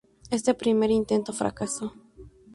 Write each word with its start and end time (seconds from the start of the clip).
Este 0.31 0.55
primer 0.55 0.89
intento 0.89 1.31
fracasó. 1.31 1.93